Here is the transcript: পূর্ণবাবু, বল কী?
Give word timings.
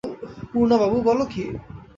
পূর্ণবাবু, 0.51 0.97
বল 1.01 1.19
কী? 1.25 1.43